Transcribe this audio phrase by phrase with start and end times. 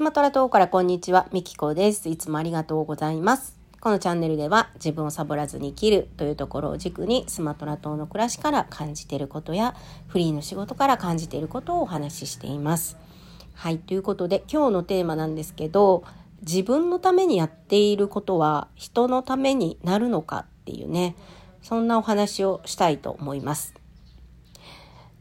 [0.00, 2.08] スマトラ島からこんにちは、みきこです。
[2.08, 3.58] いつもありがとうございます。
[3.82, 9.74] このチャンネルでは自分をサボらずに生きるというところを軸にスマトラ島の暮らしから感じていることや
[10.08, 12.96] フリーの仕事から感じていることをお話ししています。
[13.52, 16.04] はい、ということで今日のテーマなんですけど
[16.40, 21.14] 自分のためにやっていることは人のためになるのかっていうね
[21.60, 23.74] そんなお話をしたいと思います。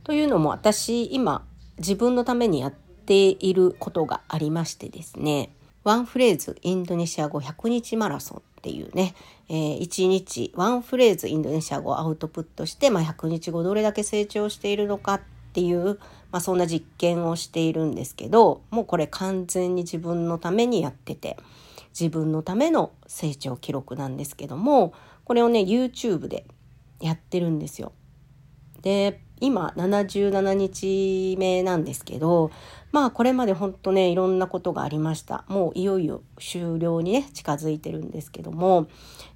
[0.06, 1.44] というのも私今
[1.80, 5.50] 自分のためにやってていることがありましてですね
[5.84, 9.16] ワンフレーズインドネシア語100日マラソンっていうね、
[9.50, 15.22] えー、1日ワンフレーズインドネシア語をアウトプットして、まあ、100日後どれだけ成長しているのかっ
[15.54, 16.00] ていう、
[16.32, 21.36] まあ、そんな実験をしているんですけどもうこれ完全に自分のためにやってて
[22.00, 26.46] 自分のための成長記録なんですけどもこれをね YouTube で
[27.02, 27.92] やってるんですよ。
[28.84, 32.52] で今77日目なんですけど
[32.92, 38.88] まあこれまでほんとねいろんなことがありましたもういよいよ終了にね近づいてるんですけども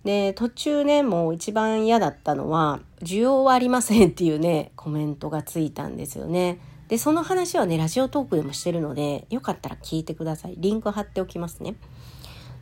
[0.04, 6.60] で途中ねもう一番嫌だったのは「需要はありません」っていうねコメントがついたんですよね。
[6.90, 11.76] でその話はねラジオトークでもしてるのでよかったら聞いてくださいリンク貼っておきますね。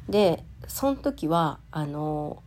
[0.08, 2.44] でその時はあの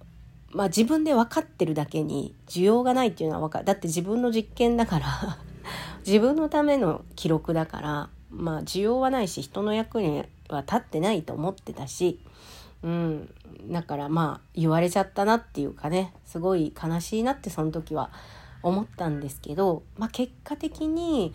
[0.54, 5.38] まあ自分で分かってるだけに需要がないっていうのは分かるだって自分の実験だから
[6.06, 12.20] 自分のための記録だからまあ需要はないし人の役には立ってないと思ってたし、
[12.82, 13.34] うん、
[13.68, 18.10] だからまあ言われちゃったなっていうかねすごい悲しいなってその時は
[18.62, 21.34] 思ったんですけど、まあ、結果的に、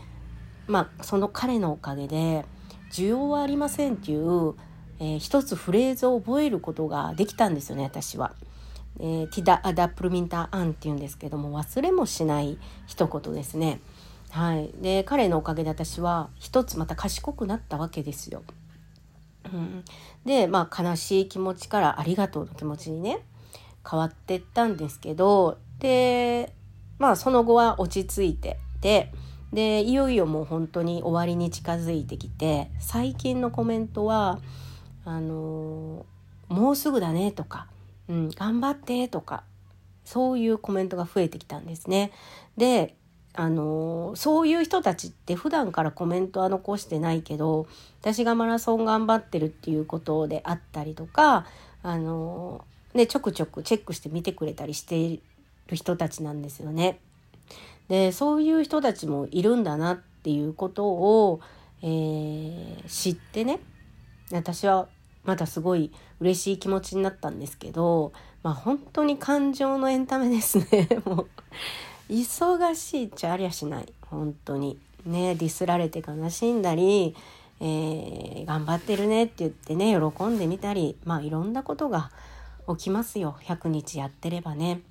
[0.67, 2.45] まあ、その彼のおかげで
[2.91, 4.55] 需要はありませんっていう、
[4.99, 8.33] えー、一つフレーズを覚えることができたんですよね私は。
[8.99, 13.79] えー、ティダ・アダ・プルミンター・アンっていうんですけども忘れもしない一言ですね。
[14.29, 18.43] はい、で彼のおかげで私は一つまた賢くなったわけですよ。
[19.51, 19.83] うん、
[20.25, 23.25] でまあ悲しい気持ちからありがとうの気持ちにね
[23.89, 26.53] 変わってったんですけどで
[26.99, 29.11] まあその後は落ち着いてで
[29.51, 34.39] でいよいよもう本当に終わりに近づいてきて最近のコメントは
[35.05, 36.05] 「あの
[36.49, 37.65] もうすぐだね」とか
[38.09, 39.43] うん、頑張ってとか
[40.03, 42.11] そういうコメントが増えてきたんですね。
[42.57, 42.95] で
[43.33, 47.67] あのそういう人たちって普段からコメントは残してないけど
[48.01, 51.45] 私がマラソン頑張ってるっていうことであったりとか
[51.83, 52.65] あの、
[52.95, 55.21] ね、ちょくちょくチェックして見てくれたりしてい
[55.67, 56.99] る人たちなんですよね。
[57.87, 61.39] でそういう人たちもいるんだなっていうことを、
[61.81, 63.59] えー、知ってね
[64.31, 64.87] 私は
[65.23, 68.13] まだすごい嬉しい気持ちになったんですけど、
[68.43, 70.87] まあ本当に感情のエンタメですね。
[71.05, 71.27] もう、
[72.09, 73.93] 忙しいっちゃありゃしない。
[74.01, 74.77] 本当に。
[75.05, 77.15] ね、ディスられて悲しんだり、
[77.61, 82.11] えー、頑張ってるねって言ってね、喜んでみたり、まあいろんなことが
[82.67, 83.37] 起きますよ。
[83.43, 84.81] 100日やってればね。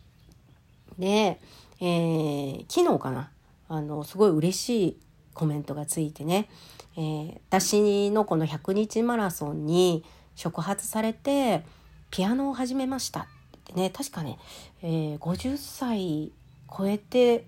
[0.99, 1.41] で、
[1.81, 3.31] えー、昨日かな。
[3.69, 4.97] あの、すごい嬉しい
[5.38, 6.49] コメントがついてね、
[6.97, 10.04] えー、私のこの100日マラソンに
[10.34, 11.65] 触発されて
[12.10, 13.21] ピアノを始めました。
[13.21, 13.26] っ
[13.65, 14.37] てね確かね、
[14.82, 16.32] えー、50歳
[16.77, 17.47] 超えて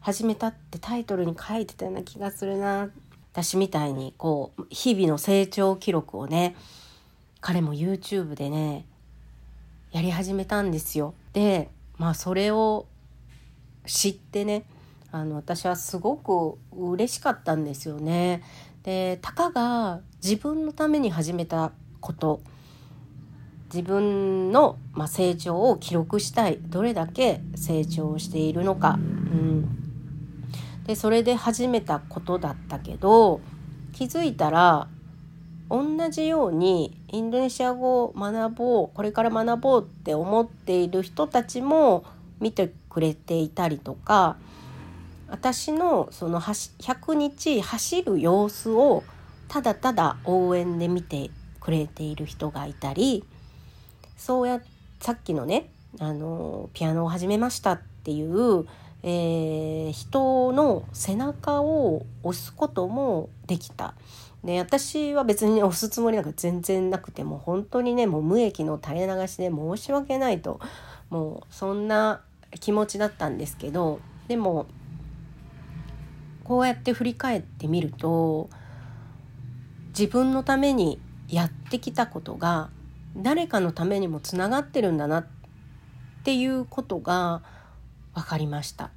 [0.00, 2.88] 始めたってタイトルに書いてたような気がするな。
[3.32, 6.56] 私みたいにこう日々の成長記録をね
[7.42, 8.86] 彼も YouTube でね
[9.92, 11.12] やり始めたんですよ。
[11.34, 12.86] でまあそれを
[13.84, 14.64] 知ってね
[15.14, 18.42] あの私はすごく嬉しかったんですよね。
[18.82, 21.70] でたかが自分のために始めた
[22.00, 22.40] こと。
[23.72, 26.58] 自分の、まあ、成長を記録したい。
[26.60, 29.68] どれだけ成長しているのか、うん、
[30.84, 33.40] でそれで始めたことだったけど
[33.92, 34.88] 気づいたら
[35.70, 42.04] 同じようにインドネシア語を学ぼうこれから学ぼうって思っている人たちも
[42.40, 44.36] 見てくれていたりとか
[45.28, 49.02] 私のその100日走る様子を
[49.48, 51.30] ただただ応援で見て
[51.60, 53.24] くれている人がいたり
[54.16, 54.60] そうや
[55.00, 58.66] さっきのねあのピアノを始めましたっていう、
[59.02, 63.94] えー、人の背中を押すこともできた。
[64.42, 70.60] で私は別に押すつもりなんか全然なくても本当にねもう無益の垂れ流しで申し訳ないと
[71.08, 72.20] もうそんな
[72.60, 74.66] 気持ちだったんですけどでも
[76.44, 78.48] こうやって振り返ってみると
[79.88, 82.70] 自分のためにやってきたことが
[83.16, 85.26] 誰かのためにもつながってるんだなっ
[86.24, 87.42] ていうことが
[88.14, 88.90] 分かりました。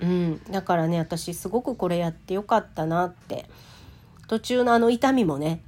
[0.00, 3.46] うん、だからね私すごくこれやってよかったなって。
[4.28, 5.60] 途中のあの痛みもね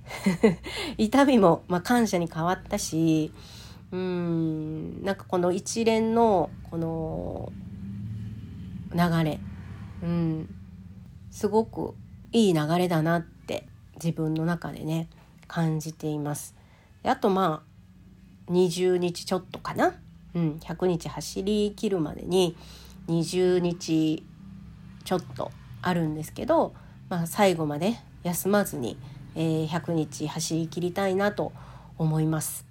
[0.96, 3.30] 痛みも、まあ、感謝に変わったし
[3.92, 5.04] うん。
[5.04, 7.52] なんかこの一連のこの
[8.94, 9.38] 流れ、
[10.02, 10.48] うん、
[11.34, 11.94] すごく
[12.30, 13.66] いい流れだなって
[13.96, 15.08] 自分の中でね
[15.48, 16.54] 感じています。
[17.02, 17.64] あとま
[18.48, 19.96] あ20日ちょっとかな、
[20.34, 22.56] うん、100日走りきるまでに
[23.08, 24.22] 20日
[25.04, 25.50] ちょっと
[25.82, 26.72] あるんですけど、
[27.08, 28.96] まあ、最後まで休まずに、
[29.34, 31.52] えー、100日走りきりたいなと
[31.98, 32.64] 思います。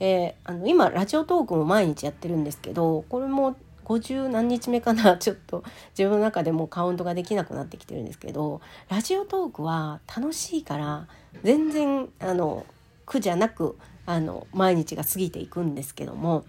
[0.00, 5.64] えー、あの今ラジオトークも毎日やってるんですけどこれも50何日目かなちょっと
[5.98, 11.08] 自分の中でもカウントができなくなってきてるんですけどラジオトークは楽しいから
[11.42, 12.66] 全然あの
[13.06, 16.44] 苦じゃなくあの毎日が過ぎていくんですけども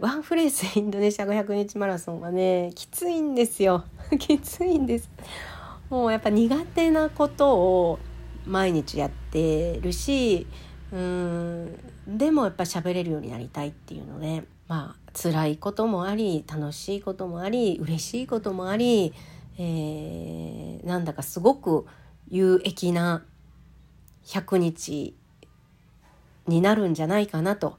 [0.00, 3.84] ワンフレーズインドネシア500日マラソンはねきついんですよ。
[4.18, 5.10] きついんです。
[5.90, 7.98] もうやっぱ苦手なことを
[8.46, 10.46] 毎日やってるし
[10.92, 11.76] うん。
[12.06, 19.12] でもやっぱり喋れるようになりたいっていうのでまあ辛いこともあり楽しいこともあり嬉しいこともあり、
[19.58, 21.86] えー、なんだかすごく
[22.28, 23.24] 有益な
[24.24, 25.14] 100日
[26.46, 27.78] になるんじゃないかなと、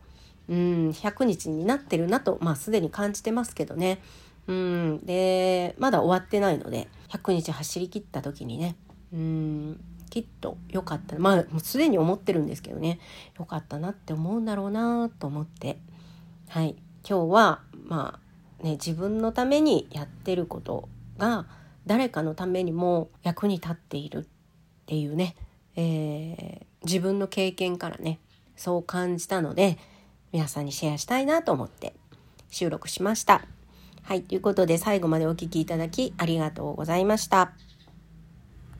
[0.49, 3.99] うん、100日になってるなと、まあ、すでに感じてますけどね、
[4.47, 8.75] うん、でまだ終わってないので100日走り切った時にね、
[9.13, 9.79] うん、
[10.11, 11.17] きっと良かった。
[11.17, 12.99] まあもうすでに思ってるんですけどね。
[13.39, 15.79] 良かったなって思うんだろうなと思って。
[16.49, 16.75] はい。
[17.07, 18.19] 今日はま
[18.61, 21.47] あね自分のためにやってることが
[21.87, 24.23] 誰かのためにも役に立っているっ
[24.85, 25.35] ていうね、
[25.75, 28.19] えー、自分の経験からね
[28.57, 29.77] そう感じたので
[30.33, 31.93] 皆さんにシェアしたいなと思って
[32.49, 33.45] 収録しました。
[34.03, 37.53] はい、ということで最後までお聴きいただきありがとうございました。